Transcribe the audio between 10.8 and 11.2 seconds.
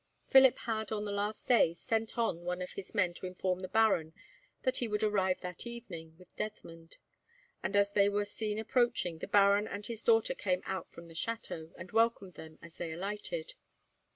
from the